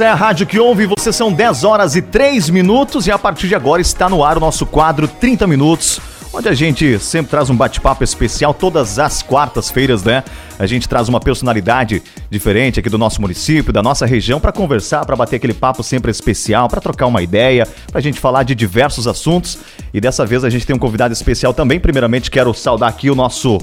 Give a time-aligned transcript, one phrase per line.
[0.00, 3.18] Essa é a rádio que ouve você, são 10 horas e 3 minutos e a
[3.18, 6.00] partir de agora está no ar o nosso quadro 30 Minutos,
[6.32, 10.24] onde a gente sempre traz um bate-papo especial todas as quartas-feiras, né?
[10.58, 15.04] A gente traz uma personalidade diferente aqui do nosso município, da nossa região, para conversar,
[15.04, 18.54] para bater aquele papo sempre especial, para trocar uma ideia, para a gente falar de
[18.54, 19.58] diversos assuntos.
[19.92, 21.78] E dessa vez a gente tem um convidado especial também.
[21.78, 23.58] Primeiramente, quero saudar aqui o nosso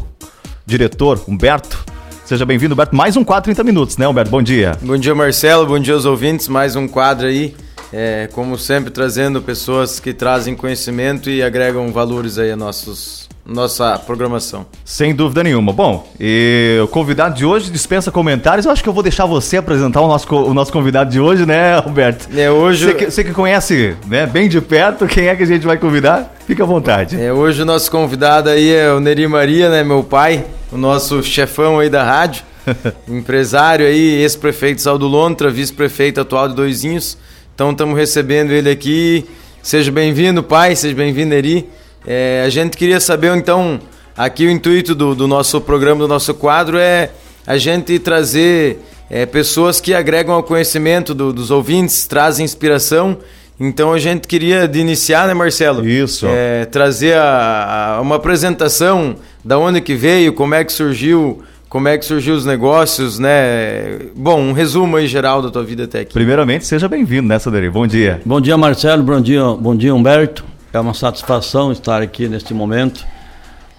[0.68, 1.97] diretor, Humberto.
[2.28, 2.94] Seja bem-vindo, Humberto.
[2.94, 4.30] Mais um quadro 30 minutos, né, Humberto?
[4.30, 4.74] Bom dia.
[4.82, 5.66] Bom dia, Marcelo.
[5.66, 6.50] Bom dia aos ouvintes.
[6.50, 7.56] Mais um quadro aí.
[7.94, 13.98] É, como sempre, trazendo pessoas que trazem conhecimento e agregam valores aí a nossos, nossa
[13.98, 14.66] programação.
[14.84, 15.72] Sem dúvida nenhuma.
[15.72, 18.66] Bom, e o convidado de hoje dispensa comentários.
[18.66, 21.46] Eu acho que eu vou deixar você apresentar o nosso, o nosso convidado de hoje,
[21.46, 22.28] né, Humberto?
[22.36, 25.48] É, hoje, Você que, você que conhece né, bem de perto quem é que a
[25.48, 27.16] gente vai convidar, fica à vontade.
[27.18, 31.22] é, hoje o nosso convidado aí é o Neri Maria, né, meu pai, o nosso
[31.24, 32.44] chefão aí da rádio,
[33.08, 37.18] empresário aí, ex-prefeito Saldo Lontra, vice-prefeito atual de Doizinhos.
[37.56, 39.26] Então estamos recebendo ele aqui.
[39.64, 41.68] Seja bem-vindo, pai, seja bem-vindo, Neri.
[42.06, 43.80] É, a gente queria saber, então,
[44.16, 47.12] aqui o intuito do, do nosso programa, do nosso quadro é
[47.46, 53.18] a gente trazer é, pessoas que agregam ao conhecimento do- dos ouvintes, trazem inspiração.
[53.60, 55.88] Então a gente queria de iniciar, né, Marcelo?
[55.88, 56.28] Isso.
[56.30, 59.16] É, trazer a- a- uma apresentação
[59.48, 63.98] da onde que veio, como é que surgiu, como é que surgiu os negócios, né?
[64.14, 66.12] Bom, um resumo aí geral da tua vida até aqui.
[66.12, 67.70] Primeiramente, seja bem-vindo, né, Sanderi?
[67.70, 68.22] Bom dia.
[68.26, 69.02] Bom dia, Marcelo.
[69.04, 70.44] Bom dia, bom dia, Humberto.
[70.74, 73.06] É uma satisfação estar aqui neste momento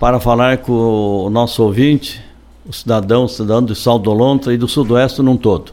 [0.01, 0.73] para falar com
[1.27, 2.19] o nosso ouvinte,
[2.67, 5.73] o cidadão, o cidadão do Saldo Lontra e do Sudoeste num todo.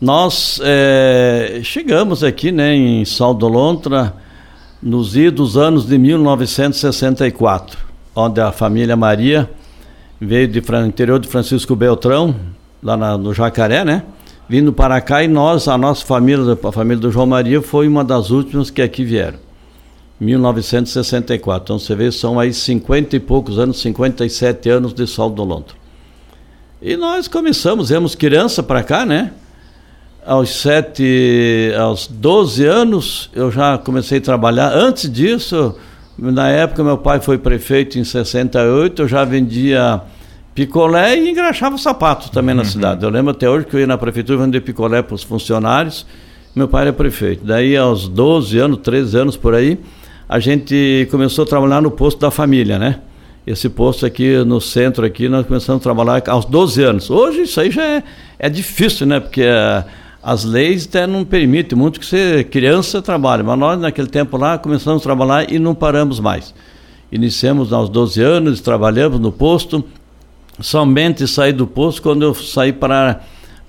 [0.00, 4.14] Nós eh, chegamos aqui né, em Saldo Lontra
[4.82, 9.50] nos idos anos de 1964, onde a família Maria
[10.20, 12.34] veio do interior de Francisco Beltrão,
[12.82, 14.02] lá na- no Jacaré, né?
[14.48, 18.04] Vindo para cá e nós, a nossa família, a família do João Maria, foi uma
[18.04, 19.38] das últimas que aqui vieram.
[20.20, 21.64] 1964.
[21.64, 25.76] Então você vê, são aí 50 e poucos anos, 57 anos de Saldo Lontra.
[26.80, 29.32] E nós começamos, viemos criança para cá, né?
[30.26, 34.72] Aos sete, aos 12 anos eu já comecei a trabalhar.
[34.72, 35.74] Antes disso,
[36.18, 40.00] na época meu pai foi prefeito em 68, eu já vendia
[40.54, 43.02] picolé e engraxava sapatos também na cidade.
[43.04, 46.06] Eu lembro até hoje que eu ia na prefeitura vender picolé para os funcionários.
[46.54, 47.44] Meu pai era prefeito.
[47.44, 49.78] Daí aos 12 anos, 13 anos por aí,
[50.28, 53.00] a gente começou a trabalhar no posto da família, né?
[53.46, 57.10] Esse posto aqui no centro aqui, nós começamos a trabalhar aos 12 anos.
[57.10, 58.02] Hoje isso aí já é,
[58.38, 59.20] é difícil, né?
[59.20, 59.84] Porque eh,
[60.24, 64.56] as leis até não permitem muito que você criança trabalhe, mas nós naquele tempo lá
[64.56, 66.54] começamos a trabalhar e não paramos mais.
[67.12, 69.84] Iniciamos aos 12 anos, trabalhamos no posto,
[70.60, 73.20] somente saí do posto quando eu saí para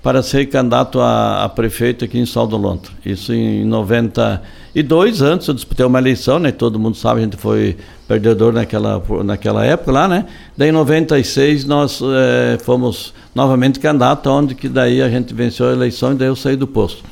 [0.02, 2.92] para ser candidato a, a prefeito aqui em Saldo Lontra.
[3.04, 6.52] Isso em 92, antes eu disputei uma eleição, né?
[6.52, 10.26] Todo mundo sabe, a gente foi perdedor naquela, naquela época lá, né?
[10.56, 15.72] Daí em 96 nós eh, fomos novamente candidato, onde que daí a gente venceu a
[15.72, 17.04] eleição e daí eu saí do posto.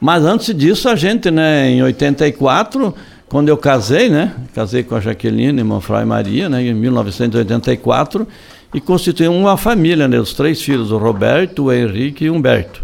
[0.00, 2.92] Mas antes disso, a gente, né, em 84,
[3.28, 8.26] quando eu casei, né, casei com a Jaqueline, Frei Maria, né, em 1984,
[8.74, 12.82] e constituímos uma família, né, os três filhos, o Roberto, o Henrique e o Humberto,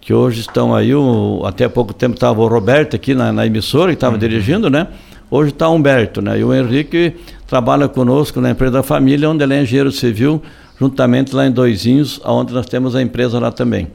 [0.00, 3.92] que hoje estão aí, o, até pouco tempo estava o Roberto aqui na, na emissora,
[3.92, 4.88] que estava dirigindo, né,
[5.30, 7.14] hoje está o Humberto, né, e o Henrique
[7.46, 10.42] trabalha conosco na empresa da família, onde ele é engenheiro civil,
[10.78, 13.88] juntamente lá em Doizinhos, onde nós temos a empresa lá também.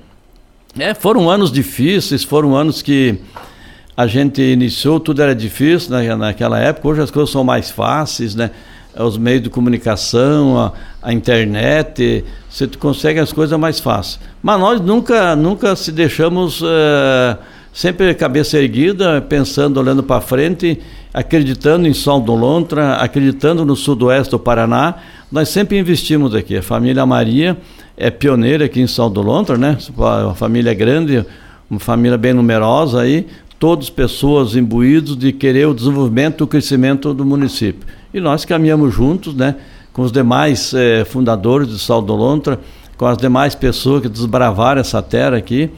[0.78, 3.19] É, foram anos difíceis, foram anos que
[3.96, 8.35] a gente iniciou, tudo era difícil na, naquela época, hoje as coisas são mais fáceis,
[8.35, 8.52] né?
[8.97, 14.20] Os meios de comunicação, a, a internet, você consegue as coisas mais fáceis.
[14.41, 17.38] Mas nós nunca, nunca se deixamos, eh,
[17.72, 20.78] sempre cabeça erguida, pensando, olhando para frente,
[21.14, 24.96] acreditando em Sol do Lontra, acreditando no sudoeste do Paraná.
[25.32, 26.58] Nós sempre investimos aqui.
[26.58, 27.58] A família Maria
[27.96, 29.78] é pioneira aqui em São do Lontra, né?
[29.96, 31.26] Uma família grande,
[31.70, 33.26] uma família bem numerosa aí,
[33.58, 37.88] todas pessoas imbuídos de querer o desenvolvimento o crescimento do município.
[38.14, 39.56] E nós caminhamos juntos, né?
[39.94, 42.60] Com os demais eh, fundadores de Sal do Lontra,
[42.98, 45.70] com as demais pessoas que desbravaram essa terra aqui.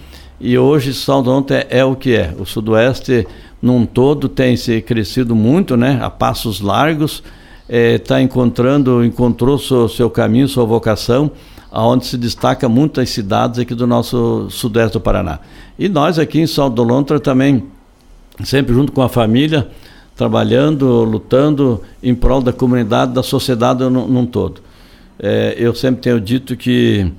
[0.41, 2.33] E hoje Sal do Lontra é, é o que é.
[2.39, 3.27] O Sudoeste,
[3.61, 5.99] num todo, tem se crescido muito, né?
[6.01, 7.21] A passos largos
[7.67, 11.31] está encontrando, encontrou seu, seu caminho, sua vocação,
[11.71, 15.39] aonde se destaca muitas cidades aqui do nosso sudeste do Paraná.
[15.77, 17.65] E nós aqui em Salto do Lontra também,
[18.43, 19.67] sempre junto com a família,
[20.15, 24.61] trabalhando, lutando em prol da comunidade, da sociedade num, num todo.
[25.17, 27.11] É, eu sempre tenho dito que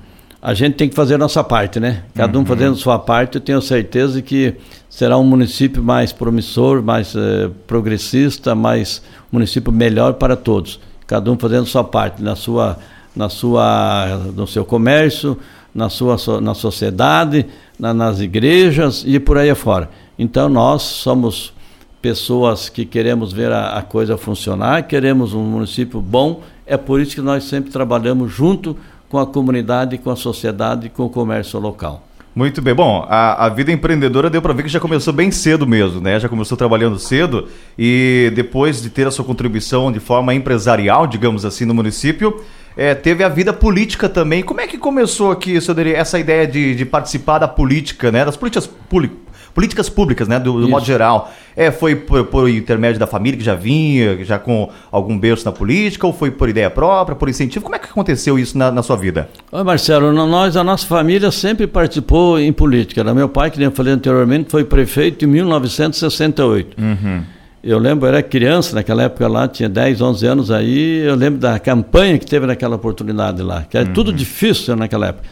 [0.45, 2.03] a gente tem que fazer a nossa parte, né?
[2.13, 2.45] Cada um uhum.
[2.45, 4.53] fazendo a sua parte, eu tenho certeza que
[4.87, 9.01] será um município mais promissor, mais eh, progressista, mais
[9.31, 10.79] município melhor para todos.
[11.07, 12.77] Cada um fazendo a sua parte, na sua,
[13.15, 15.35] na sua, no seu comércio,
[15.73, 17.47] na sua na sociedade,
[17.79, 19.89] na, nas igrejas e por aí afora.
[20.17, 21.55] Então nós somos
[22.03, 26.43] pessoas que queremos ver a, a coisa funcionar, queremos um município bom.
[26.67, 28.77] É por isso que nós sempre trabalhamos junto
[29.15, 32.05] com a comunidade, com a sociedade, com o comércio local.
[32.35, 32.73] Muito bem.
[32.73, 36.19] Bom, a, a vida empreendedora deu para ver que já começou bem cedo mesmo, né?
[36.19, 37.47] Já começou trabalhando cedo
[37.79, 42.41] e depois de ter a sua contribuição de forma empresarial, digamos assim, no município,
[42.75, 44.43] é, teve a vida política também.
[44.43, 45.57] Como é que começou aqui,
[45.95, 48.25] essa ideia de, de participar da política, né?
[48.25, 49.17] Das políticas públicas?
[49.55, 51.31] Políticas públicas, né, do, do modo geral.
[51.55, 55.51] É, foi por, por, intermédio da família que já vinha, já com algum berço na
[55.53, 57.63] política, ou foi por ideia própria, por incentivo?
[57.63, 59.29] Como é que aconteceu isso na, na sua vida?
[59.49, 63.01] Oi, Marcelo, nós, a nossa família sempre participou em política.
[63.13, 66.75] Meu pai, que nem eu falei anteriormente, foi prefeito em 1968.
[66.77, 67.23] Uhum.
[67.63, 71.39] Eu lembro, eu era criança naquela época lá, tinha 10, 11 anos aí, eu lembro
[71.39, 73.93] da campanha que teve naquela oportunidade lá, que era uhum.
[73.93, 75.25] tudo difícil naquela época.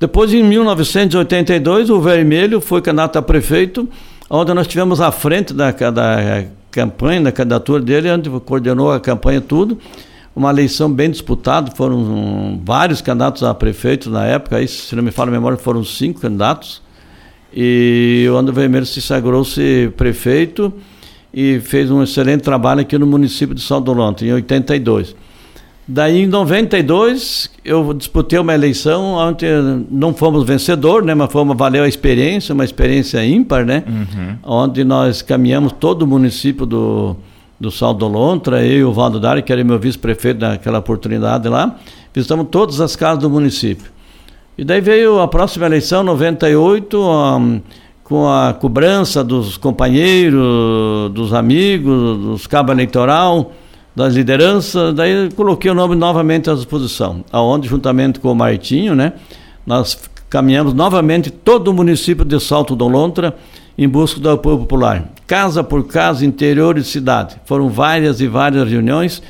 [0.00, 3.86] Depois, em 1982, o Vermelho foi candidato a prefeito,
[4.30, 9.42] onde nós tivemos à frente da, da campanha, da candidatura dele, onde coordenou a campanha
[9.42, 9.76] tudo.
[10.34, 15.02] Uma eleição bem disputada, foram um, vários candidatos a prefeito na época, aí, se não
[15.02, 16.80] me falo a memória, foram cinco candidatos.
[17.54, 20.72] E o André Vermelho se sagrou-se prefeito
[21.34, 25.14] e fez um excelente trabalho aqui no município de São Dolonto, em 82.
[25.92, 29.44] Daí em 92 eu disputei uma eleição onde
[29.90, 33.82] não fomos vencedor, né, mas fomos valeu a experiência, uma experiência ímpar, né?
[33.88, 34.36] Uhum.
[34.44, 37.16] Onde nós caminhamos todo o município do
[37.60, 41.76] do Saldo Lontra, eu e o Valdo Dari, que era meu vice-prefeito naquela oportunidade lá,
[42.14, 43.92] visitamos todas as casas do município.
[44.56, 47.60] E daí veio a próxima eleição, 98, um,
[48.02, 53.52] com a cobrança dos companheiros, dos amigos, dos cabos eleitoral,
[53.94, 59.14] das lideranças, daí coloquei o nome novamente à disposição, aonde juntamente com o Martinho, né,
[59.66, 59.98] nós
[60.28, 63.36] caminhamos novamente todo o município de Salto do Lontra
[63.76, 67.36] em busca do apoio popular, casa por casa, interior e cidade.
[67.44, 69.22] Foram várias e várias reuniões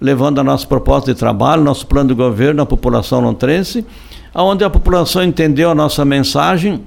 [0.00, 3.84] levando a nossa proposta de trabalho, nosso plano de governo à população lontrense,
[4.32, 6.82] aonde a população entendeu a nossa mensagem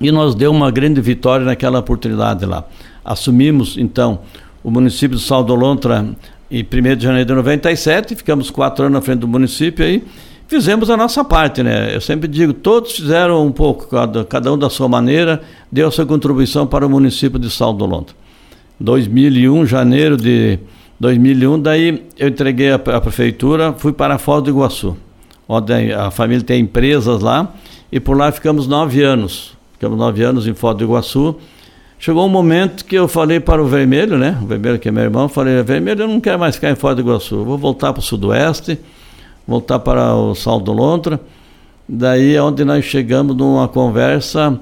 [0.00, 2.64] e nos deu uma grande vitória naquela oportunidade lá.
[3.04, 4.20] Assumimos então
[4.62, 6.06] o município de Salto Lontra
[6.52, 10.04] em 1 de janeiro de 97, ficamos quatro anos na frente do município aí,
[10.46, 11.94] fizemos a nossa parte, né?
[11.94, 15.40] Eu sempre digo, todos fizeram um pouco, cada, cada um da sua maneira,
[15.70, 18.14] deu a sua contribuição para o município de Salto do Londres.
[18.78, 20.58] 2001, janeiro de
[21.00, 24.94] 2001, daí eu entreguei a, a prefeitura, fui para Foz do Iguaçu,
[25.48, 27.50] onde a família tem empresas lá,
[27.90, 29.56] e por lá ficamos nove anos.
[29.72, 31.34] Ficamos nove anos em Foz do Iguaçu,
[32.04, 34.36] Chegou um momento que eu falei para o Vermelho, né?
[34.42, 36.96] O Vermelho que é meu irmão, falei, Vermelho, eu não quero mais ficar em Foz
[36.96, 38.76] do Iguaçu, vou voltar para o Sudoeste,
[39.46, 41.20] voltar para o Saldo Lontra.
[41.88, 44.58] Daí é onde nós chegamos numa conversa,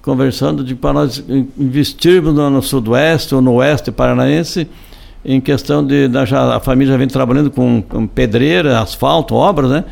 [0.00, 1.22] conversando de para nós
[1.58, 4.66] investirmos no, no Sudoeste ou no Oeste Paranaense,
[5.22, 9.84] em questão de, já, a família já vem trabalhando com, com pedreira, asfalto, obras, né?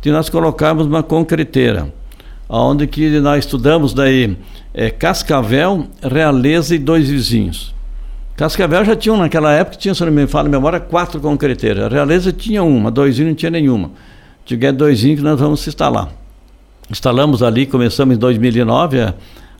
[0.00, 1.92] De nós colocarmos uma concreteira,
[2.48, 4.36] onde que nós estudamos daí
[4.74, 7.72] é, Cascavel, Realeza e dois vizinhos.
[8.36, 11.84] Cascavel já tinha, naquela época, tinha, se não me falo memória, quatro concreteiras.
[11.84, 13.92] A Realeza tinha uma, dois não tinha nenhuma.
[14.44, 16.08] Tiver dois que nós vamos instalar.
[16.90, 19.14] Instalamos ali, começamos em 2009 a,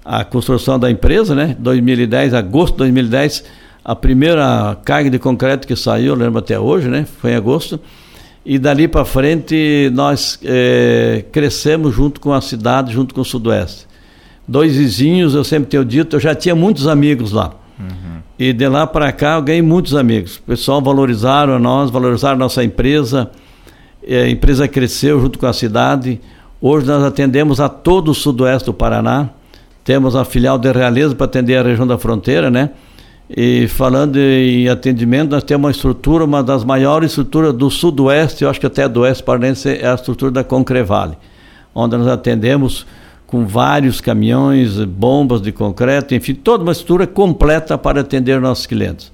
[0.04, 1.56] a construção da empresa, né?
[1.59, 3.44] 2010, agosto de 2010,
[3.85, 7.06] a primeira carga de concreto que saiu, lembro até hoje, né?
[7.21, 7.78] Foi em agosto.
[8.44, 13.87] E dali para frente nós é, crescemos junto com a cidade, junto com o Sudoeste
[14.46, 17.52] dois vizinhos, eu sempre tenho dito, eu já tinha muitos amigos lá.
[17.78, 18.20] Uhum.
[18.38, 20.36] E de lá para cá eu ganhei muitos amigos.
[20.36, 23.30] O pessoal valorizaram nós, valorizaram nossa empresa.
[24.06, 26.20] A empresa cresceu junto com a cidade.
[26.60, 29.30] Hoje nós atendemos a todo o sudoeste do Paraná.
[29.84, 32.70] Temos a filial de Realeza para atender a região da fronteira, né?
[33.28, 38.50] E falando em atendimento, nós temos uma estrutura, uma das maiores estruturas do sudoeste, eu
[38.50, 41.16] acho que até do oeste paranense, é a estrutura da Concrevale,
[41.74, 42.86] onde nós atendemos
[43.35, 49.11] com vários caminhões, bombas de concreto, enfim, toda uma estrutura completa para atender nossos clientes.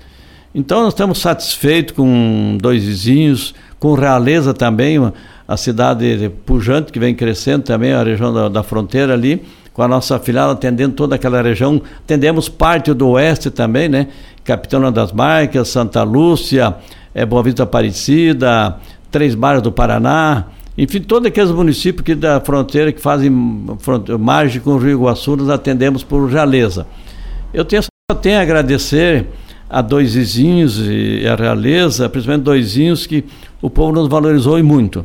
[0.55, 4.99] Então nós estamos satisfeitos com dois vizinhos, com Realeza também,
[5.49, 9.89] a cidade pujante que vem crescendo também, a região da, da fronteira ali, com a
[9.89, 11.81] nossa filial atendendo toda aquela região.
[12.01, 14.09] Atendemos parte do oeste também, né?
[14.45, 16.77] Capitana das Marcas, Santa Lúcia,
[17.15, 18.77] é, Boa Vista Aparecida,
[19.11, 20.45] Três Barras do Paraná,
[20.83, 23.29] enfim, todos aqueles municípios que da fronteira que fazem
[24.19, 26.87] margem com o Rio Iguaçu, nós atendemos por Jaleza.
[27.53, 29.27] Eu tenho, só tenho a agradecer
[29.69, 33.27] a dois vizinhos e a realeza, principalmente dois vizinhos que
[33.61, 35.05] o povo nos valorizou e muito.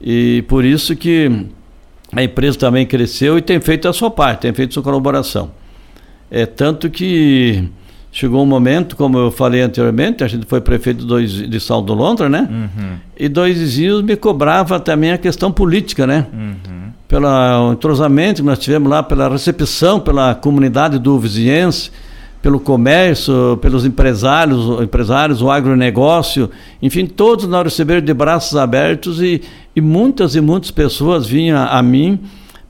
[0.00, 1.30] E por isso que
[2.12, 5.50] a empresa também cresceu e tem feito a sua parte, tem feito sua colaboração.
[6.30, 7.68] É tanto que
[8.12, 12.28] chegou um momento, como eu falei anteriormente, a gente foi prefeito dois, de Saldo Londra,
[12.28, 12.48] né?
[12.50, 12.96] Uhum.
[13.16, 16.26] E dois vizinhos me cobrava também a questão política, né?
[16.32, 16.90] Uhum.
[17.06, 21.90] Pelo entrosamento que nós tivemos lá, pela recepção pela comunidade do vizinhense,
[22.42, 26.50] pelo comércio, pelos empresários, empresários, o agronegócio,
[26.80, 29.42] enfim, todos nós receberam de braços abertos e,
[29.76, 32.18] e muitas e muitas pessoas vinham a, a mim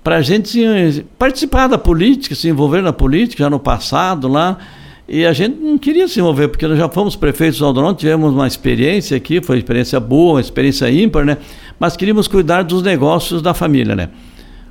[0.02, 4.56] para a gente participar da política, se envolver na política, já no passado lá,
[5.12, 8.32] e a gente não queria se envolver, porque nós já fomos prefeitos do Aldonão, tivemos
[8.32, 11.36] uma experiência aqui, foi uma experiência boa, uma experiência ímpar, né?
[11.80, 14.10] Mas queríamos cuidar dos negócios da família, né?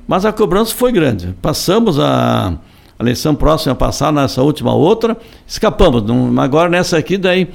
[0.08, 1.36] Mas a cobrança foi grande.
[1.42, 2.54] Passamos a,
[2.98, 5.14] a eleição próxima a passar nessa última outra,
[5.46, 6.04] escapamos.
[6.04, 7.46] Não, agora nessa aqui, daí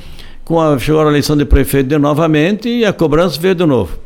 [0.44, 3.98] com a, chegou a eleição de prefeito de novamente e a cobrança veio de novo.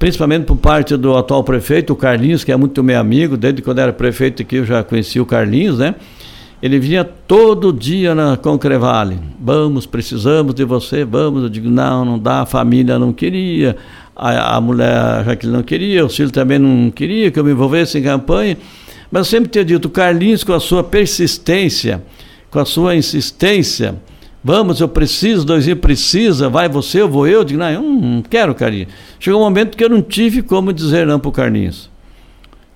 [0.00, 3.78] Principalmente por parte do atual prefeito, o Carlinhos, que é muito meu amigo, desde quando
[3.78, 5.94] era prefeito aqui eu já conheci o Carlinhos, né?
[6.62, 9.18] Ele vinha todo dia na Concrevale.
[9.38, 11.42] Vamos, precisamos de você, vamos.
[11.42, 13.76] Eu digo, não, não dá, a família não queria,
[14.14, 17.98] a, a mulher Jaqueline não queria, o filho também não queria que eu me envolvesse
[17.98, 18.56] em campanha.
[19.10, 22.02] Mas eu sempre tinha dito, Carlinhos, com a sua persistência,
[22.50, 23.94] com a sua insistência,
[24.42, 27.40] vamos, eu preciso, Doisinho precisa, vai você, eu vou eu.
[27.40, 28.88] Eu digo, não, eu não quero, Carlinhos.
[29.20, 31.90] Chegou um momento que eu não tive como dizer não para o Carlinhos.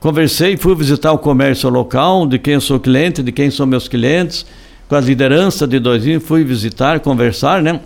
[0.01, 3.87] Conversei, fui visitar o comércio local, de quem eu sou cliente, de quem são meus
[3.87, 4.47] clientes,
[4.89, 7.81] com a liderança de Doisinho, fui visitar, conversar, né?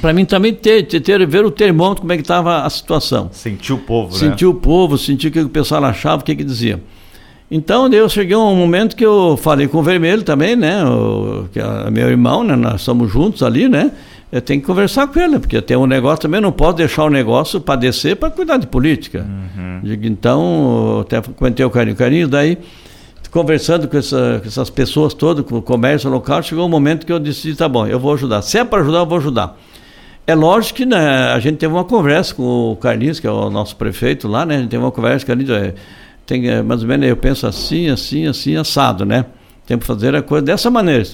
[0.00, 3.28] Para mim também ter, ter, ver o termômetro, como é que estava a situação.
[3.32, 4.30] Sentir o povo, sentir né?
[4.30, 6.80] Sentir o povo, sentir o que o pessoal achava, o que que dizia.
[7.50, 10.84] Então, eu cheguei a um momento que eu falei com o Vermelho também, né?
[10.84, 12.54] O, que é meu irmão, né?
[12.54, 13.90] Nós somos juntos ali, né?
[14.32, 17.10] Eu tenho que conversar com ele, porque tem um negócio também, não posso deixar o
[17.10, 19.26] negócio padecer para cuidar de política.
[19.28, 19.80] Uhum.
[19.82, 22.56] Digo, então, até comentei o carinho, carinho, daí,
[23.30, 27.12] conversando com, essa, com, essas pessoas todas, com o comércio local, chegou um momento que
[27.12, 28.40] eu disse, tá bom, eu vou ajudar.
[28.40, 29.58] Se é para ajudar, eu vou ajudar.
[30.26, 30.98] É lógico que né,
[31.30, 34.56] a gente teve uma conversa com o Carlinhos, que é o nosso prefeito lá, né?
[34.56, 35.74] A gente teve uma conversa, Carlinhos, é,
[36.24, 39.26] tem, é, mais ou menos, eu penso assim, assim, assim, assado, né?
[39.66, 41.04] Tem que fazer a coisa dessa maneira.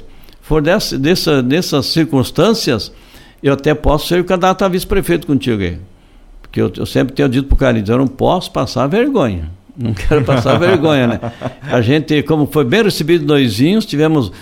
[0.40, 2.92] For dessa, dessa, dessas circunstâncias,
[3.42, 5.78] eu até posso ser o candidato a vice-prefeito contigo aí.
[6.42, 9.50] Porque eu, eu sempre tenho dito para o Carlinhos, eu não posso passar vergonha.
[9.76, 11.20] Não quero passar vergonha, né?
[11.62, 14.32] A gente, como foi bem recebido dois vinhos, tivemos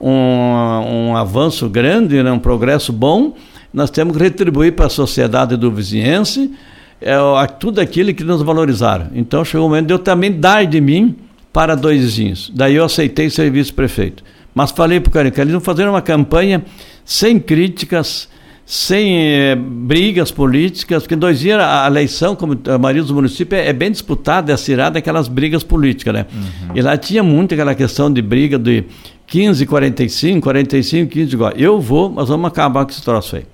[0.00, 2.30] um, um avanço grande, né?
[2.32, 3.34] um progresso bom.
[3.72, 6.52] Nós temos que retribuir para a sociedade do vizinhense
[7.00, 7.16] é,
[7.58, 9.08] tudo aquilo que nos valorizaram.
[9.14, 11.16] Então chegou o momento de eu também dar de mim
[11.52, 12.50] para dois vizinhos.
[12.54, 14.22] Daí eu aceitei ser vice-prefeito.
[14.54, 16.62] Mas falei para o Carlinhos, Carlinhos, vamos fazer uma campanha
[17.04, 18.28] sem críticas,
[18.74, 23.60] sem eh, brigas políticas, porque em dois dias a eleição, como a maioria dos municípios,
[23.60, 26.26] é, é bem disputada, é acirada aquelas brigas políticas, né?
[26.32, 26.76] Uhum.
[26.76, 28.84] E lá tinha muito aquela questão de briga de
[29.26, 31.52] 15, 45, 45, 15, igual.
[31.54, 33.44] Eu vou, mas vamos acabar com esse troço aí,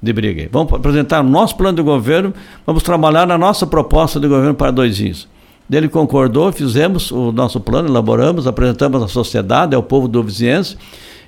[0.00, 0.48] de briga aí.
[0.52, 2.32] Vamos apresentar o nosso plano de governo,
[2.64, 5.26] vamos trabalhar na nossa proposta de governo para dois dias.
[5.68, 10.76] Ele concordou, fizemos o nosso plano, elaboramos, apresentamos à sociedade, ao povo do vizinhense,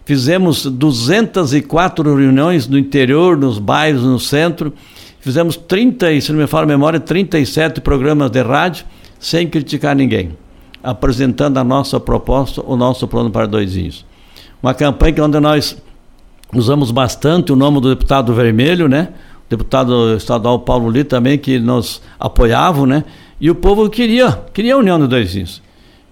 [0.04, 4.72] Fizemos 204 reuniões no interior, nos bairros, no centro.
[5.20, 8.86] Fizemos 30, se não me falo a memória, 37 programas de rádio,
[9.18, 10.36] sem criticar ninguém,
[10.82, 14.04] apresentando a nossa proposta, o nosso plano para doisinhos.
[14.62, 15.76] Uma campanha onde nós
[16.54, 19.08] usamos bastante o nome do deputado Vermelho, né?
[19.46, 23.04] O deputado estadual Paulo Lito também, que nos apoiavam, né?
[23.40, 25.62] E o povo queria, queria a união dos doisinhos.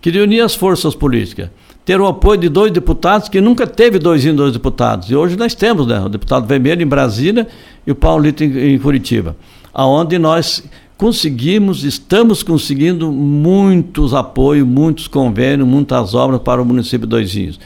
[0.00, 1.50] Queria unir as forças políticas
[1.88, 5.08] ter o apoio de dois deputados que nunca teve dois em dois deputados.
[5.08, 5.98] E hoje nós temos, né?
[5.98, 7.48] O deputado Vermelho em Brasília
[7.86, 9.34] e o Paulito em, em Curitiba.
[9.72, 10.62] Aonde nós
[10.98, 17.58] conseguimos, estamos conseguindo muitos apoios, muitos convênios, muitas obras para o município de Doisinhos.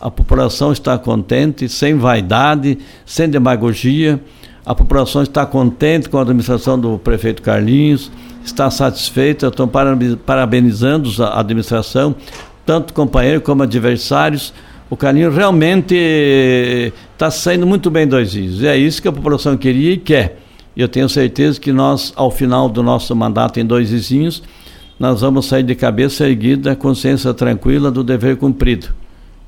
[0.00, 4.20] A população está contente, sem vaidade, sem demagogia.
[4.66, 8.10] A população está contente com a administração do prefeito Carlinhos,
[8.44, 9.46] está satisfeita.
[9.46, 9.70] Estão
[10.26, 12.16] parabenizando a administração
[12.68, 14.52] tanto companheiro como adversários.
[14.90, 15.94] O Carlinhos realmente
[17.14, 18.62] está saindo muito bem dois dias.
[18.62, 20.38] É isso que a população queria e quer.
[20.76, 24.42] Eu tenho certeza que nós, ao final do nosso mandato em dois vizinhos,
[25.00, 28.88] nós vamos sair de cabeça erguida, consciência tranquila do dever cumprido.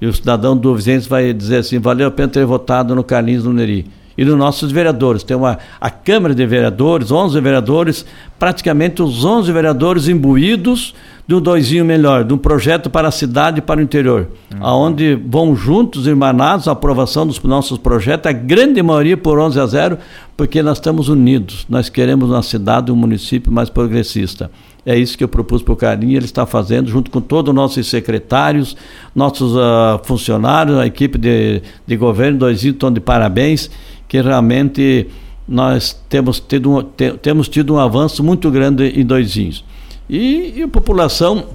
[0.00, 3.44] E o cidadão do Vicente vai dizer assim: valeu a pena ter votado no Carlinhos
[3.44, 3.84] do Neri.
[4.16, 5.22] E nos nossos vereadores.
[5.22, 8.06] Tem uma, a Câmara de Vereadores, 11 vereadores,
[8.38, 10.94] praticamente os 11 vereadores imbuídos
[11.30, 14.58] de um doisinho melhor, de um projeto para a cidade e para o interior, uhum.
[14.66, 19.66] aonde vão juntos, irmanados, a aprovação dos nossos projetos, a grande maioria por 11 a
[19.66, 19.98] 0,
[20.36, 24.50] porque nós estamos unidos, nós queremos uma cidade, um município mais progressista.
[24.84, 27.54] É isso que eu propus para o Carinho, ele está fazendo, junto com todos os
[27.54, 28.76] nossos secretários,
[29.14, 33.70] nossos uh, funcionários, a equipe de, de governo, dois estão de parabéns,
[34.08, 35.06] que realmente
[35.46, 39.70] nós temos tido, um, te, temos tido um avanço muito grande em dois anos.
[40.12, 41.50] E, e a população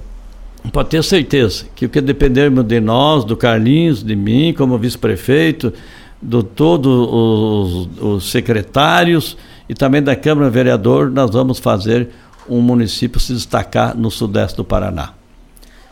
[0.72, 5.74] pode ter certeza que o que dependermos de nós, do Carlinhos, de mim, como vice-prefeito,
[6.22, 9.36] de todos os, os, secretários
[9.68, 12.08] e também da Câmara Vereador, nós vamos fazer
[12.48, 15.12] um município se destacar no sudeste do Paraná.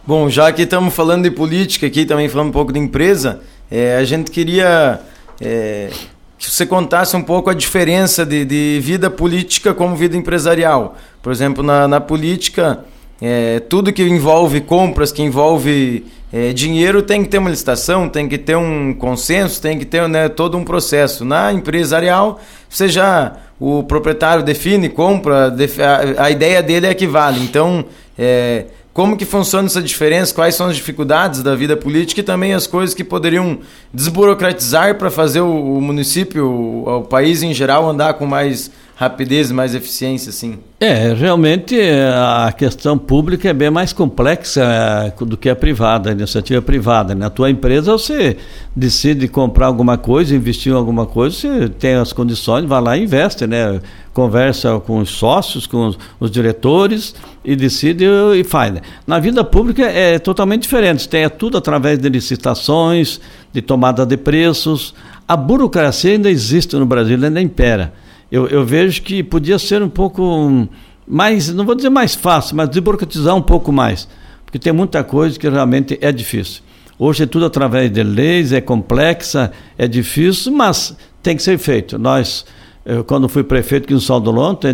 [0.07, 3.41] Bom, já que estamos falando de política aqui, também falando um pouco de empresa,
[3.71, 5.03] é, a gente queria
[5.39, 5.91] é,
[6.39, 10.97] que você contasse um pouco a diferença de, de vida política como vida empresarial.
[11.23, 12.85] Por exemplo, na, na política,
[13.21, 18.29] é, tudo que envolve compras, que envolve é, dinheiro, tem que ter uma licitação, tem
[18.29, 21.25] que ter um consenso, tem que ter né, todo um processo.
[21.25, 27.41] Na empresarial, você já, o proprietário define, compra, a, a, ideia dele é que vale.
[27.41, 27.85] Então,
[28.19, 32.55] é, como que funciona essa diferença, quais são as dificuldades da vida política e também
[32.55, 33.59] as coisas que poderiam
[33.93, 39.75] desburocratizar para fazer o, município, o, o, país em geral andar com mais rapidez, mais
[39.75, 40.59] eficiência, assim.
[40.79, 41.77] É, realmente
[42.15, 47.15] a questão pública é bem mais complexa é, do que a privada, a iniciativa privada.
[47.15, 48.37] Na tua empresa você
[48.75, 53.03] decide comprar alguma coisa, investir em alguma coisa, você tem as condições, vai lá e
[53.03, 53.81] investe, né?
[54.13, 58.05] Conversa com os sócios, com os, os diretores e decide
[58.37, 58.75] e faz.
[58.75, 58.81] Né?
[59.05, 63.21] Na vida pública é totalmente diferente, tem é tudo através de licitações,
[63.53, 64.95] de tomada de preços.
[65.27, 69.89] A burocracia ainda existe no Brasil, ainda impera eu, eu vejo que podia ser um
[69.89, 70.69] pouco
[71.07, 74.09] mais, não vou dizer mais fácil, mas desburocratizar um pouco mais,
[74.45, 76.63] porque tem muita coisa que realmente é difícil.
[76.99, 81.99] Hoje é tudo através de leis, é complexa, é difícil, mas tem que ser feito.
[81.99, 82.47] Nós,
[82.85, 84.69] eu, quando fui prefeito aqui no Saldo Lonto,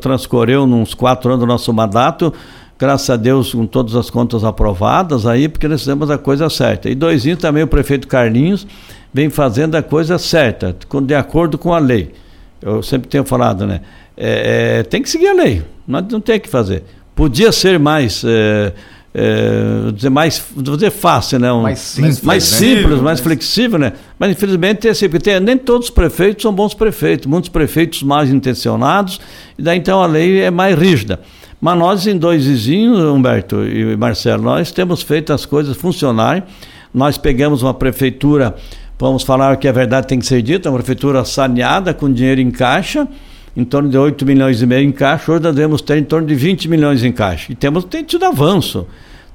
[0.00, 2.32] transcorreu uns quatro anos do nosso mandato,
[2.78, 6.88] graças a Deus com todas as contas aprovadas aí, porque nós fizemos a coisa certa.
[6.88, 8.66] E dois anos também o prefeito Carlinhos,
[9.12, 12.12] vem fazendo a coisa certa, de acordo com a lei.
[12.62, 13.80] Eu sempre tenho falado, né?
[14.16, 16.84] É, é, tem que seguir a lei, não, não tem que fazer.
[17.14, 18.22] Podia ser mais.
[18.24, 18.72] É,
[19.14, 21.52] é, dizer mais, dizer fácil, né?
[21.52, 22.58] Um, mais simples, mais, né?
[22.58, 23.92] simples, mais flexível, né?
[24.18, 28.02] Mas infelizmente é assim, porque tem, nem todos os prefeitos são bons prefeitos, muitos prefeitos
[28.02, 29.20] mais intencionados,
[29.58, 31.20] e daí então a lei é mais rígida.
[31.60, 36.42] Mas nós em dois vizinhos, Humberto e Marcelo, nós temos feito as coisas funcionarem.
[36.94, 38.54] Nós pegamos uma prefeitura
[39.00, 42.50] Vamos falar que a verdade tem que ser dita, uma prefeitura saneada, com dinheiro em
[42.50, 43.06] caixa,
[43.56, 46.26] em torno de 8 milhões e meio em caixa, hoje nós devemos ter em torno
[46.26, 47.52] de 20 milhões em caixa.
[47.52, 48.88] E temos tido avanço.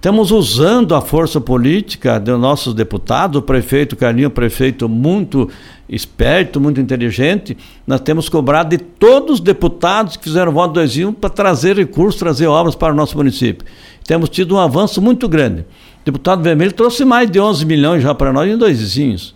[0.03, 5.49] Estamos usando a força política dos nossos deputados, o prefeito Carlinho, prefeito muito
[5.87, 7.55] esperto, muito inteligente.
[7.87, 12.47] Nós temos cobrado de todos os deputados que fizeram voto 2 para trazer recursos, trazer
[12.47, 13.65] obras para o nosso município.
[14.05, 15.61] Temos tido um avanço muito grande.
[15.61, 15.65] O
[16.03, 19.33] deputado Vermelho trouxe mais de 11 milhões já para nós em dois vizinhos.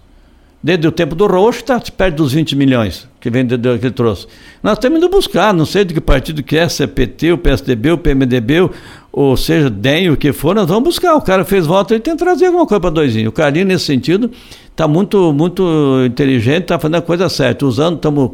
[0.62, 3.92] Desde o tempo do Roxo está perto dos 20 milhões que, vem de, que ele
[3.92, 4.28] trouxe.
[4.64, 7.38] Nós temos indo buscar, não sei de que partido que é, se é PT, o
[7.38, 8.70] PSDB, o PMDB,
[9.12, 11.16] ou seja, DEM, o que for, nós vamos buscar.
[11.16, 13.30] O cara fez voto, ele tem que trazer alguma coisa para doisinho.
[13.30, 14.32] O Carinho, nesse sentido,
[14.72, 15.64] está muito, muito
[16.06, 18.32] inteligente, está fazendo a coisa certa, usando, estamos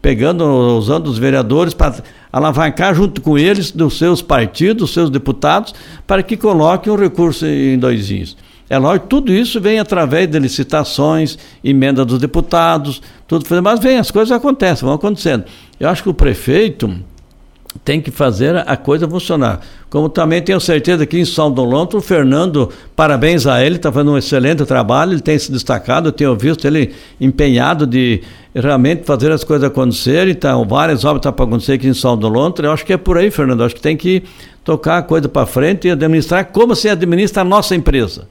[0.00, 0.44] pegando,
[0.78, 1.96] usando os vereadores para
[2.32, 5.74] alavancar junto com eles dos seus partidos, dos seus deputados,
[6.06, 8.36] para que coloquem um recurso em doisinhos.
[8.68, 14.10] É lógico, tudo isso vem através de licitações, emenda dos deputados, tudo, mas vem, as
[14.10, 15.44] coisas acontecem, vão acontecendo.
[15.78, 16.92] Eu acho que o prefeito
[17.84, 19.60] tem que fazer a coisa funcionar.
[19.88, 24.12] Como também tenho certeza que em São Dolonto, o Fernando, parabéns a ele, está fazendo
[24.12, 28.22] um excelente trabalho, ele tem se destacado, eu tenho visto ele empenhado de
[28.54, 32.16] realmente fazer as coisas acontecerem, então várias obras estão tá para acontecer aqui em São
[32.16, 34.24] Dolonto, eu acho que é por aí, Fernando, eu acho que tem que
[34.64, 38.26] tocar a coisa para frente e administrar como se administra a nossa empresa.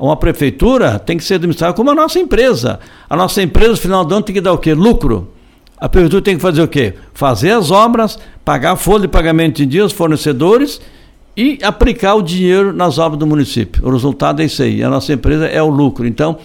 [0.00, 2.80] Uma prefeitura tem que ser administrada como a nossa empresa.
[3.08, 4.72] A nossa empresa, no final do ano, tem que dar o quê?
[4.72, 5.28] Lucro.
[5.76, 6.94] A prefeitura tem que fazer o quê?
[7.12, 10.80] Fazer as obras, pagar a folha de pagamento em dia aos fornecedores
[11.36, 13.86] e aplicar o dinheiro nas obras do município.
[13.86, 14.82] O resultado é isso aí.
[14.82, 16.06] A nossa empresa é o lucro.
[16.06, 16.38] Então,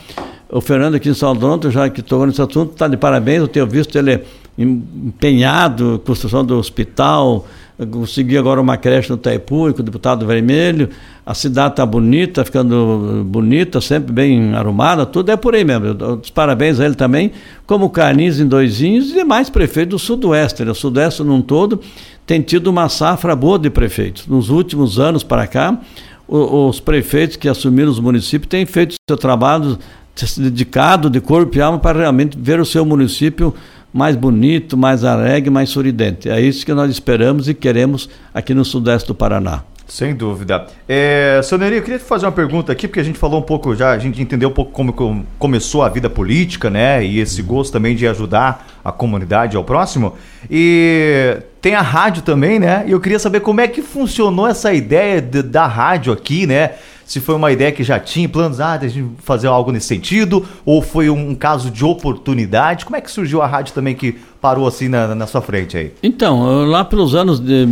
[0.50, 3.40] o Fernando aqui em São Paulo, já que tocou nesse assunto, está de parabéns.
[3.40, 4.22] Eu tenho visto ele
[4.58, 7.46] empenhado, construção do hospital,
[7.92, 10.90] consegui agora uma creche no Taipu com o deputado Vermelho,
[11.26, 15.86] a cidade está bonita, ficando bonita, sempre bem arrumada, tudo é por aí mesmo.
[16.22, 17.32] Os parabéns a ele também,
[17.66, 20.64] como Carniz em Doisinhos e demais prefeitos do Sudoeste.
[20.64, 20.72] Né?
[20.72, 21.82] O Sudoeste num todo
[22.26, 24.26] tem tido uma safra boa de prefeitos.
[24.26, 25.78] Nos últimos anos para cá,
[26.28, 29.78] os prefeitos que assumiram os municípios têm feito seu trabalho
[30.38, 33.54] dedicado de corpo e alma para realmente ver o seu município
[33.96, 36.30] mais bonito, mais alegre, mais sorridente.
[36.30, 39.64] É isso que nós esperamos e queremos aqui no Sudeste do Paraná.
[39.88, 40.68] Sem dúvida.
[40.86, 43.44] É, seu Neri, eu queria te fazer uma pergunta aqui, porque a gente falou um
[43.44, 47.06] pouco já, a gente entendeu um pouco como, começou a vida política, né?
[47.06, 50.16] E esse gosto também de ajudar a comunidade ao próximo.
[50.52, 52.84] E tem a rádio também, né?
[52.86, 56.72] E eu queria saber como é que funcionou essa ideia de, da rádio aqui, né?
[57.06, 60.82] Se foi uma ideia que já tinha planos, ah, de fazer algo nesse sentido, ou
[60.82, 62.84] foi um caso de oportunidade.
[62.84, 65.94] Como é que surgiu a rádio também que parou assim na, na sua frente aí?
[66.02, 67.68] Então, lá pelos anos de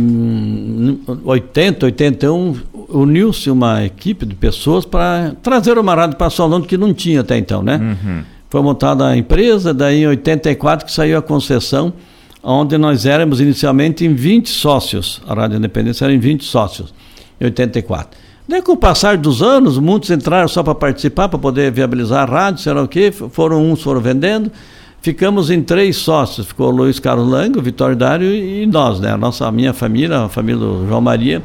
[1.24, 2.56] 80, hum, 81,
[2.88, 7.36] uniu-se uma equipe de pessoas para trazer uma rádio para Solano que não tinha até
[7.36, 7.76] então, né?
[7.76, 8.22] Uhum.
[8.48, 11.92] Foi montada a empresa, daí em 84 que saiu a concessão,
[12.40, 15.20] onde nós éramos inicialmente em 20 sócios.
[15.26, 16.94] A Rádio Independência era em 20 sócios,
[17.40, 18.23] em 84.
[18.46, 22.30] Daí, com o passar dos anos, muitos entraram só para participar, para poder viabilizar a
[22.30, 23.10] rádio, sei lá o quê.
[23.10, 24.52] Foram uns, foram vendendo.
[25.00, 26.46] Ficamos em três sócios.
[26.46, 29.12] Ficou o Luiz Carlos Lange, o Vitório Dário e nós, né?
[29.12, 31.42] A, nossa, a minha família, a família do João Maria,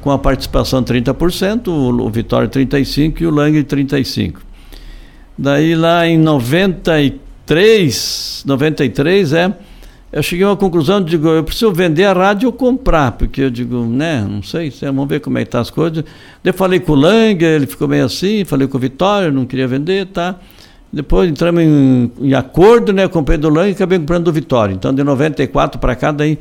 [0.00, 4.36] com a participação 30%, o, o Vitório 35% e o Lange 35%.
[5.36, 9.52] Daí lá em 93, 93 é
[10.10, 13.50] eu cheguei a uma conclusão, digo, eu preciso vender a rádio ou comprar, porque eu
[13.50, 16.02] digo, né, não sei, vamos ver como é que tá as coisas.
[16.42, 19.68] Daí falei com o Lang, ele ficou meio assim, falei com o Vitório, não queria
[19.68, 20.36] vender, tá.
[20.90, 24.74] Depois entramos em, em acordo, né, comprei do Lang e acabei comprando do Vitório.
[24.74, 26.38] Então, de 94 para cá, daí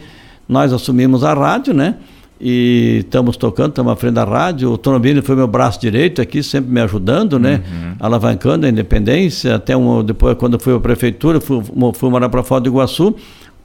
[0.47, 1.95] nós assumimos a rádio, né,
[2.39, 4.71] e estamos tocando, estamos à frente da rádio.
[4.71, 7.63] O Trombini foi meu braço direito aqui, sempre me ajudando, né?
[7.67, 7.95] Uhum.
[7.99, 9.55] Alavancando a independência.
[9.55, 11.63] Até um, depois, quando fui à prefeitura, fui,
[11.95, 13.15] fui morar para fora do Iguaçu.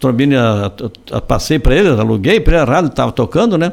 [0.03, 0.35] Trombini,
[1.29, 3.73] passei para ele, aluguei para ele, a rádio estava tocando, né?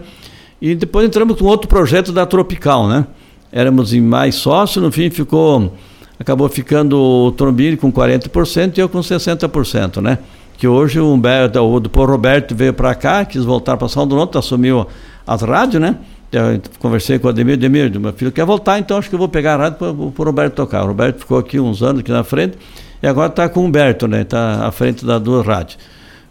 [0.61, 3.07] E depois entramos com outro projeto da Tropical, né?
[3.51, 5.73] Éramos em mais sócios, no fim ficou,
[6.19, 10.19] acabou ficando o Trombini com 40% e eu com 60%, né?
[10.55, 14.37] Que hoje o Humberto, o do Roberto veio para cá, quis voltar para São Donato,
[14.37, 14.85] assumiu
[15.25, 15.97] as rádios, né?
[16.31, 19.29] Eu conversei com o Ademir, Ademir, meu filho quer voltar, então acho que eu vou
[19.29, 20.83] pegar a rádio para o Roberto tocar.
[20.83, 22.55] O Roberto ficou aqui uns anos aqui na frente
[23.01, 24.21] e agora está com o Humberto, né?
[24.21, 25.79] Está à frente das duas rádios.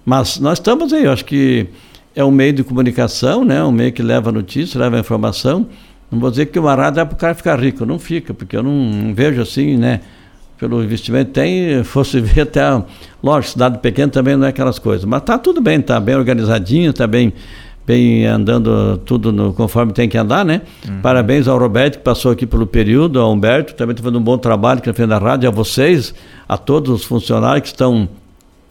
[0.05, 1.69] Mas nós estamos aí, eu acho que
[2.19, 3.63] é um meio de comunicação, né?
[3.63, 5.67] um meio que leva notícia, leva informação.
[6.11, 8.57] Não vou dizer que uma rádio é para o cara ficar rico, não fica, porque
[8.57, 10.01] eu não, não vejo assim, né?
[10.59, 12.63] Pelo investimento tem, fosse ver até,
[13.23, 16.91] lógico, cidade pequena também não é aquelas coisas, mas está tudo bem, está bem organizadinho,
[16.91, 17.33] está bem,
[17.87, 20.63] bem andando tudo no, conforme tem que andar, né?
[20.89, 21.01] Uhum.
[21.01, 24.39] Parabéns ao Roberto que passou aqui pelo período, ao Humberto, também está fazendo um bom
[24.39, 26.13] trabalho aqui na frente da rádio, a vocês,
[26.49, 28.09] a todos os funcionários que estão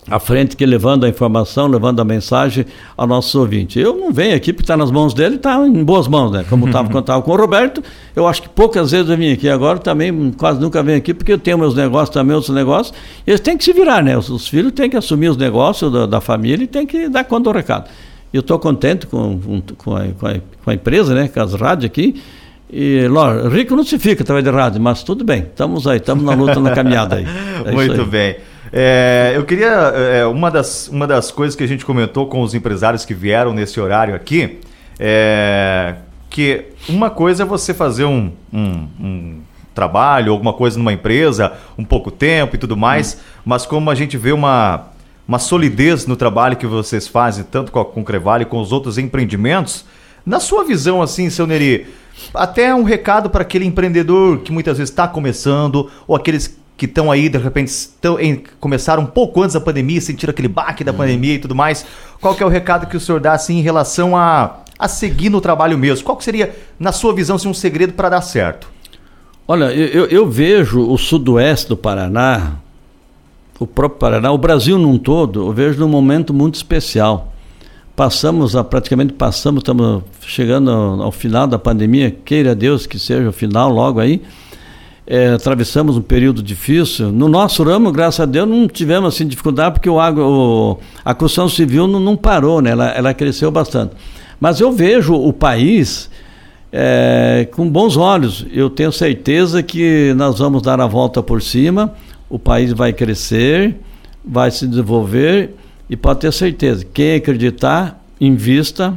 [0.10, 2.66] à frente que levando a informação, levando a mensagem
[2.96, 3.80] ao nosso ouvinte.
[3.80, 6.46] Eu não venho aqui porque está nas mãos dele, está em boas mãos, né?
[6.50, 7.84] Como estava quando estava com o Roberto,
[8.16, 11.34] eu acho que poucas vezes eu vim aqui agora, também quase nunca venho aqui porque
[11.34, 14.18] eu tenho meus negócios, também outros negócios, eles têm que se virar, né?
[14.18, 17.26] Os, os filhos têm que assumir os negócios da, da família e têm que dar
[17.26, 17.90] conta do recado.
[18.32, 19.40] Eu estou contente com,
[19.78, 21.28] com, a, com, a, com a empresa, né?
[21.28, 22.22] Com as rádios aqui.
[22.70, 26.24] E, lógico, rico não se fica através de rádio, mas tudo bem, estamos aí, estamos
[26.24, 27.26] na luta, na caminhada aí.
[27.66, 28.36] É Muito bem.
[28.72, 29.68] É, eu queria.
[29.68, 33.54] É, uma, das, uma das coisas que a gente comentou com os empresários que vieram
[33.54, 34.60] nesse horário aqui
[35.00, 35.96] é
[36.30, 39.40] que uma coisa é você fazer um, um, um
[39.74, 43.42] trabalho, alguma coisa numa empresa, um pouco tempo e tudo mais, hum.
[43.46, 44.88] mas como a gente vê uma,
[45.28, 49.86] uma solidez no trabalho que vocês fazem, tanto com a Crevale com os outros empreendimentos,
[50.26, 51.88] na sua visão, assim, seu Neri,
[52.34, 57.12] até um recado para aquele empreendedor que muitas vezes está começando, ou aqueles que estão
[57.12, 60.92] aí, de repente, estão em, começaram um pouco antes da pandemia, sentiram aquele baque da
[60.92, 60.98] uhum.
[61.00, 61.84] pandemia e tudo mais.
[62.22, 65.30] Qual que é o recado que o senhor dá assim, em relação a, a seguir
[65.30, 66.06] no trabalho mesmo?
[66.06, 68.70] Qual que seria, na sua visão, assim, um segredo para dar certo?
[69.48, 72.58] Olha, eu, eu vejo o sudoeste do Paraná,
[73.60, 77.34] o próprio Paraná, o Brasil num todo, eu vejo num momento muito especial.
[77.96, 83.28] Passamos, a, praticamente passamos, estamos chegando ao, ao final da pandemia, queira Deus que seja
[83.28, 84.22] o final logo aí
[85.08, 87.14] é, atravessamos um período difícil.
[87.14, 91.48] No nosso ramo, graças a Deus, não tivemos assim dificuldade porque o, o a construção
[91.48, 92.72] civil não, não parou, né?
[92.72, 93.96] Ela, ela, cresceu bastante.
[94.38, 96.10] Mas eu vejo o país
[96.74, 98.46] é, com bons olhos.
[98.52, 101.94] Eu tenho certeza que nós vamos dar a volta por cima.
[102.30, 103.78] O país vai crescer,
[104.26, 105.52] vai se desenvolver
[105.90, 108.94] E pode ter certeza, quem acreditar, invista,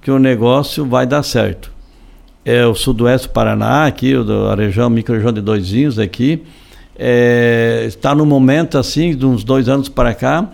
[0.00, 1.71] que o negócio vai dar certo.
[2.44, 4.14] É o sudoeste do Paraná, aqui,
[4.50, 6.42] a região, micro-região de Doisinhos aqui,
[6.98, 10.48] é, está no momento assim, de uns dois anos para cá,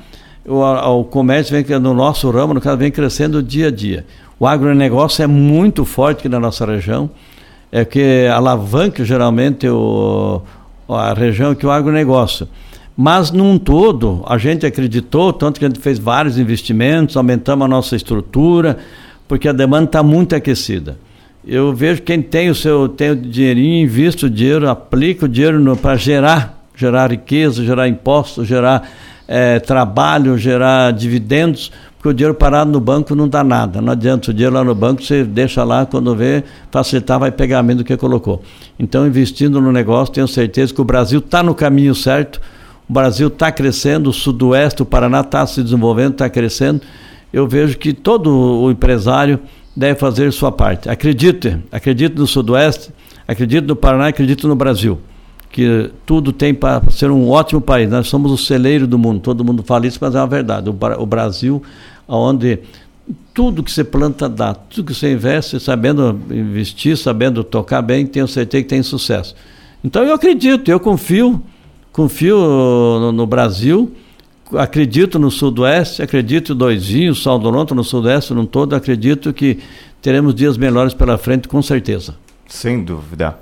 [0.46, 4.04] o, o comércio vem no nosso ramo, no caso, vem crescendo dia a dia.
[4.38, 7.08] O agronegócio é muito forte aqui na nossa região,
[7.72, 10.42] é que alavanca geralmente o,
[10.88, 12.46] a região que o agronegócio.
[12.94, 17.68] Mas, num todo, a gente acreditou, tanto que a gente fez vários investimentos, aumentamos a
[17.68, 18.76] nossa estrutura,
[19.26, 20.98] porque a demanda está muito aquecida.
[21.48, 25.76] Eu vejo quem tem o seu tem o dinheirinho, investe o dinheiro, aplica o dinheiro
[25.76, 28.86] para gerar, gerar riqueza, gerar impostos, gerar
[29.26, 33.80] é, trabalho, gerar dividendos, porque o dinheiro parado no banco não dá nada.
[33.80, 37.62] Não adianta o dinheiro lá no banco, você deixa lá, quando vê, facilitar, vai pegar
[37.62, 38.42] menos do que colocou.
[38.78, 42.38] Então, investindo no negócio, tenho certeza que o Brasil está no caminho certo
[42.88, 46.80] o Brasil está crescendo, o Sudoeste, o Paraná está se desenvolvendo, está crescendo.
[47.30, 49.38] Eu vejo que todo o empresário
[49.78, 50.90] deve fazer sua parte.
[50.90, 52.90] Acredite, acredite no Sudoeste,
[53.28, 54.98] acredite no Paraná, acredite no Brasil.
[55.52, 57.88] Que tudo tem para ser um ótimo país.
[57.88, 59.20] Nós somos o celeiro do mundo.
[59.20, 60.68] Todo mundo fala isso, mas é uma verdade.
[60.68, 61.62] O, Brasil,
[62.08, 62.58] onde
[63.32, 68.26] tudo que você planta dá, tudo que você investe, sabendo investir, sabendo tocar bem, tenho
[68.26, 69.36] certeza que tem sucesso.
[69.82, 71.40] Então eu acredito, eu confio
[71.92, 73.92] confio no, no Brasil,
[74.54, 79.58] acredito no Sudoeste, acredito em Doizinho, Saldononto no Sudeste, no todo, acredito que
[80.00, 82.14] teremos dias melhores pela frente, com certeza.
[82.46, 83.36] Sem dúvida.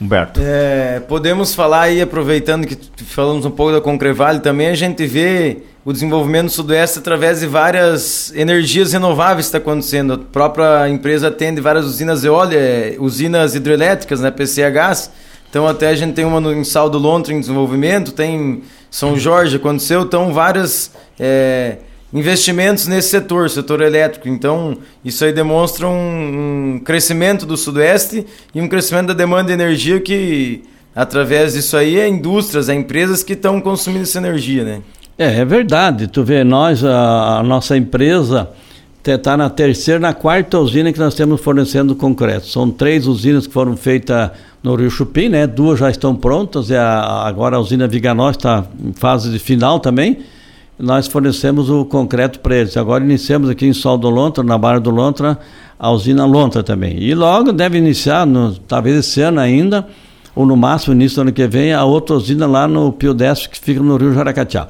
[0.00, 0.40] Humberto.
[0.42, 5.58] É, podemos falar aí, aproveitando que falamos um pouco da Concrevale, também a gente vê
[5.84, 10.14] o desenvolvimento do Sudoeste através de várias energias renováveis que está acontecendo.
[10.14, 15.10] A própria empresa atende várias usinas eólicas, usinas hidrelétricas, né, PCHs,
[15.48, 18.62] então até a gente tem uma no, em Saldo Lontra em desenvolvimento, tem
[18.92, 21.78] São Jorge aconteceu, então vários é,
[22.12, 24.28] investimentos nesse setor, setor elétrico.
[24.28, 29.54] Então isso aí demonstra um, um crescimento do Sudoeste e um crescimento da demanda de
[29.54, 30.62] energia que
[30.94, 34.82] através disso aí é indústrias, é empresas que estão consumindo essa energia, né?
[35.16, 36.06] É, é verdade.
[36.06, 38.50] Tu vê, nós, a, a nossa empresa
[39.10, 42.46] está na terceira, na quarta usina que nós temos fornecendo concreto.
[42.46, 44.30] São três usinas que foram feitas
[44.62, 45.46] no Rio Chupim, né?
[45.46, 49.80] Duas já estão prontas, e a, agora a usina Viganós está em fase de final
[49.80, 50.18] também.
[50.78, 52.76] Nós fornecemos o concreto para eles.
[52.76, 55.38] Agora iniciamos aqui em Sol do Lontra, na Barra do Lontra,
[55.78, 56.96] a usina Lontra também.
[57.02, 59.86] E logo deve iniciar, no, talvez esse ano ainda,
[60.34, 63.50] ou no máximo início do ano que vem, a outra usina lá no Pio Décio,
[63.50, 64.68] que fica no Rio Jaracatiá.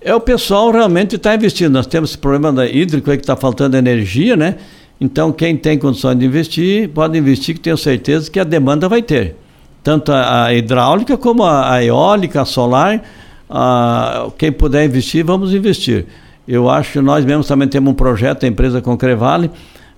[0.00, 1.72] É o pessoal realmente está investindo.
[1.72, 4.56] Nós temos esse problema da hídrico que está faltando energia, né?
[5.00, 9.02] Então, quem tem condições de investir, pode investir, que tenho certeza que a demanda vai
[9.02, 9.36] ter.
[9.82, 13.02] Tanto a, a hidráulica como a, a, eólica, a solar.
[13.50, 16.06] A, quem puder investir, vamos investir.
[16.46, 19.50] Eu acho que nós mesmos também temos um projeto, a empresa Concrevale,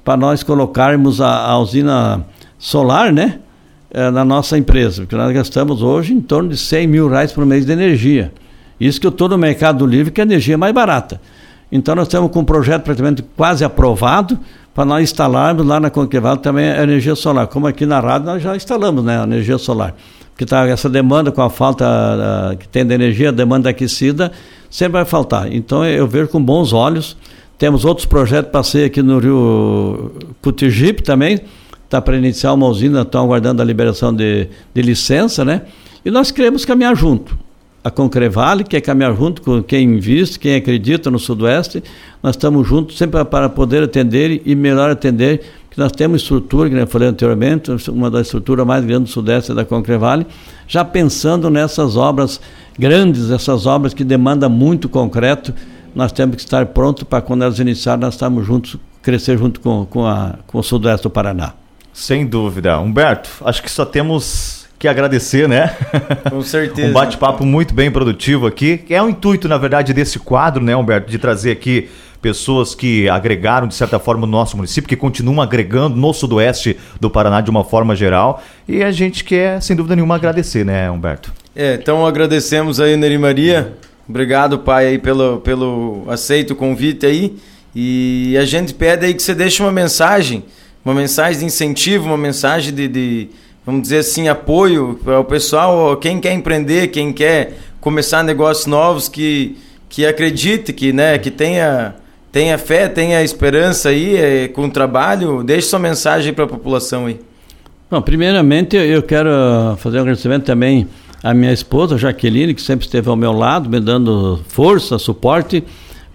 [0.05, 2.25] para nós colocarmos a, a usina
[2.59, 3.39] solar, né?
[3.93, 7.45] É, na nossa empresa, porque nós gastamos hoje em torno de 100 mil reais por
[7.45, 8.33] mês de energia.
[8.81, 11.21] Isso que eu estou no Mercado Livre, que a energia é mais barata.
[11.71, 14.39] Então nós estamos com um projeto praticamente quase aprovado,
[14.75, 17.47] para nós instalarmos lá na Conqueval também a energia solar.
[17.47, 19.95] Como aqui na rádio nós já instalamos né, a energia solar.
[20.31, 24.33] Porque tá, essa demanda com a falta uh, que tem de energia, a demanda aquecida,
[24.71, 25.53] sempre vai faltar.
[25.53, 27.17] Então eu vejo com bons olhos.
[27.59, 31.41] Temos outros projetos, passei aqui no Rio Cutigipe também,
[31.85, 35.63] está para iniciar uma usina, estão aguardando a liberação de, de licença, né?
[36.03, 37.37] E nós queremos caminhar junto
[37.83, 41.83] a Concrevale, que é caminhar junto com quem investe, quem acredita no Sudoeste.
[42.23, 46.77] Nós estamos juntos sempre para poder atender e melhor atender, porque nós temos estrutura, que
[46.77, 50.27] eu falei anteriormente, uma das estruturas mais grandes do Sudeste é da Concrevale,
[50.69, 52.41] já pensando nessas obras
[52.79, 55.55] grandes, essas obras que demandam muito concreto,
[55.95, 59.87] nós temos que estar prontos para quando elas iniciarem, nós estamos juntos, crescer junto com,
[59.87, 61.55] com, a, com o Sudoeste do Paraná.
[61.93, 62.79] Sem dúvida.
[62.79, 65.77] Humberto, acho que só temos que agradecer, né?
[66.31, 66.89] Com certeza.
[66.89, 68.81] um bate-papo muito bem produtivo aqui.
[68.89, 71.91] É o intuito, na verdade, desse quadro, né, Humberto, de trazer aqui
[72.23, 77.11] pessoas que agregaram, de certa forma, no nosso município, que continuam agregando no sudoeste do
[77.11, 78.43] Paraná de uma forma geral.
[78.67, 81.31] E a gente quer, sem dúvida nenhuma, agradecer, né, Humberto?
[81.55, 83.75] É, então agradecemos aí, Neri Maria.
[84.09, 87.37] Obrigado, pai, aí, pelo, pelo aceito o convite aí.
[87.77, 90.43] E a gente pede aí que você deixe uma mensagem,
[90.83, 93.29] uma mensagem de incentivo, uma mensagem de, de
[93.71, 99.09] vamos dizer assim, apoio para o pessoal, quem quer empreender, quem quer começar negócios novos,
[99.09, 99.57] que,
[99.89, 101.95] que acredite, que, né, que tenha,
[102.33, 107.07] tenha fé, tenha esperança aí é, com o trabalho, deixe sua mensagem para a população
[107.07, 107.21] aí.
[107.89, 109.31] Bom, primeiramente eu quero
[109.79, 110.89] fazer um agradecimento também
[111.23, 115.65] à minha esposa, Jaqueline, que sempre esteve ao meu lado, me dando força, suporte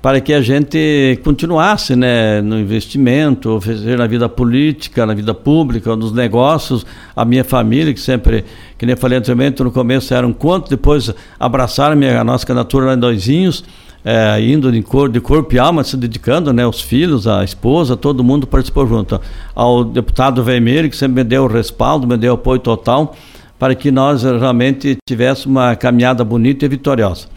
[0.06, 3.60] para que a gente continuasse né, no investimento,
[3.98, 8.46] na vida política, na vida pública, nos negócios, a minha família, que sempre,
[8.78, 12.94] que nem falei anteriormente, no começo era um conto, depois abraçaram a, nossa candidatura lá
[12.94, 13.64] em Doizinhos,
[14.04, 17.98] é, indo de, cor, de corpo e alma, se dedicando, né, os filhos, a esposa,
[17.98, 19.20] todo mundo participou junto.
[19.56, 23.16] Ao deputado Vermelho, que sempre me deu o respaldo, me deu o apoio total,
[23.58, 27.34] para que nós realmente tivéssemos uma caminhada bonita e vitoriosa.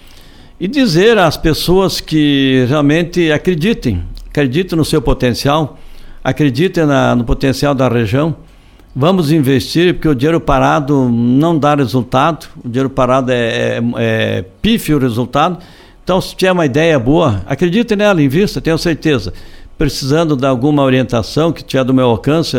[0.61, 5.79] E dizer às pessoas que realmente acreditem, acreditem no seu potencial,
[6.25, 8.35] acreditem na, no potencial da região.
[8.95, 14.45] Vamos investir, porque o dinheiro parado não dá resultado, o dinheiro parado é, é, é
[14.61, 15.59] pífio o resultado.
[16.03, 19.33] Então, se tiver uma ideia boa, acredite nela, invista, tenho certeza.
[19.77, 22.57] Precisando de alguma orientação que tiver do meu alcance,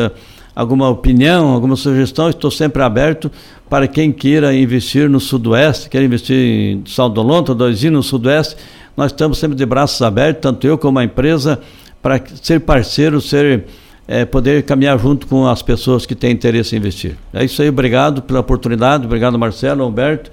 [0.59, 3.31] alguma opinião, alguma sugestão, estou sempre aberto
[3.69, 8.57] para quem queira investir no Sudoeste, quer investir em Saldo Lonta, Doizinho no Sudoeste,
[8.97, 11.61] nós estamos sempre de braços abertos, tanto eu como a empresa,
[12.01, 13.67] para ser parceiro, ser,
[14.05, 17.15] é, poder caminhar junto com as pessoas que têm interesse em investir.
[17.33, 20.29] É isso aí, obrigado pela oportunidade, obrigado Marcelo, Alberto,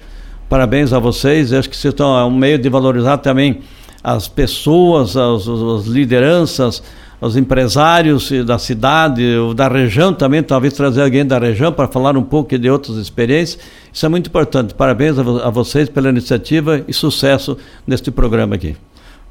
[0.49, 3.61] parabéns a vocês, acho que vocês estão, é um meio de valorizar também
[4.03, 6.83] as pessoas, as, as lideranças,
[7.19, 9.23] os empresários da cidade,
[9.55, 13.59] da região também, talvez trazer alguém da região para falar um pouco de outras experiências.
[13.91, 14.73] Isso é muito importante.
[14.73, 18.75] Parabéns a vocês pela iniciativa e sucesso neste programa aqui.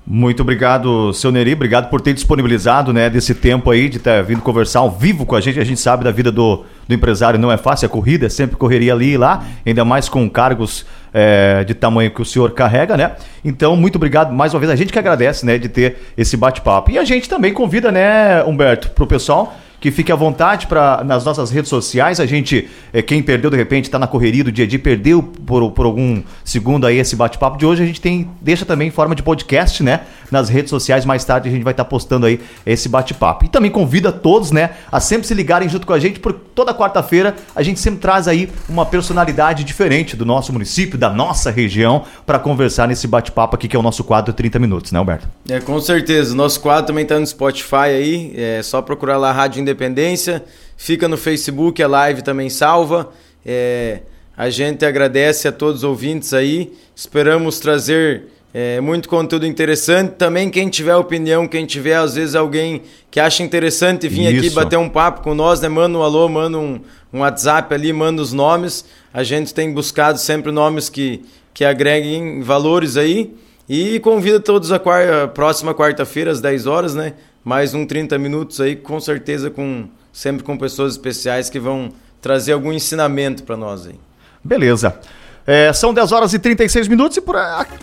[0.09, 1.55] Muito obrigado, seu Neri.
[1.55, 5.35] Obrigado por ter disponibilizado né, desse tempo aí, de ter vindo conversar ao vivo com
[5.35, 5.59] a gente.
[5.59, 8.55] A gente sabe da vida do, do empresário não é fácil, a corrida é sempre
[8.57, 12.97] correria ali e lá, ainda mais com cargos é, de tamanho que o senhor carrega,
[12.97, 13.17] né?
[13.45, 14.71] Então, muito obrigado mais uma vez.
[14.71, 16.93] A gente que agradece, né, de ter esse bate-papo.
[16.93, 21.03] E a gente também convida, né, Humberto, para o pessoal que fique à vontade para
[21.05, 22.21] nas nossas redes sociais.
[22.21, 25.23] A gente, é, quem perdeu de repente, está na correria do dia a dia, perdeu
[25.23, 28.91] por, por algum segundo aí esse bate-papo de hoje, a gente tem deixa também em
[28.91, 30.01] forma de podcast, né?
[30.31, 31.05] Nas redes sociais.
[31.05, 33.45] Mais tarde a gente vai estar tá postando aí esse bate-papo.
[33.45, 36.75] E também convida todos, né, a sempre se ligarem junto com a gente, porque toda
[36.75, 42.05] quarta-feira a gente sempre traz aí uma personalidade diferente do nosso município, da nossa região,
[42.25, 45.29] para conversar nesse bate-papo aqui, que é o nosso quadro 30 Minutos, né, Alberto?
[45.49, 46.33] É, com certeza.
[46.33, 48.33] O nosso quadro também está no Spotify aí.
[48.37, 50.43] É só procurar lá Rádio Independência,
[50.77, 53.11] fica no Facebook, a live também salva.
[53.45, 54.01] É,
[54.37, 58.25] a gente agradece a todos os ouvintes aí, esperamos trazer
[58.59, 60.13] é, muito conteúdo interessante.
[60.13, 64.47] Também quem tiver opinião, quem tiver às vezes alguém que acha interessante vir Isso.
[64.47, 65.69] aqui bater um papo com nós, né?
[65.69, 66.81] Manda um alô, manda um,
[67.13, 68.87] um WhatsApp ali, manda os nomes.
[69.13, 73.37] A gente tem buscado sempre nomes que, que agreguem valores aí.
[73.69, 77.13] E convida todos a, quarta, próxima quarta-feira, às 10 horas, né?
[77.45, 81.93] Mais um 30 minutos aí, com certeza com sempre com pessoas especiais que vão
[82.23, 83.97] trazer algum ensinamento para nós aí.
[84.43, 84.99] Beleza.
[85.47, 87.37] É, são 10 horas e 36 minutos e por,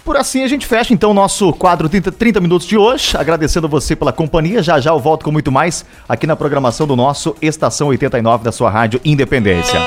[0.04, 3.16] por assim a gente fecha então o nosso quadro 30, 30 minutos de hoje.
[3.16, 4.62] Agradecendo você pela companhia.
[4.62, 8.52] Já já eu volto com muito mais aqui na programação do nosso Estação 89 da
[8.52, 9.80] sua Rádio Independência.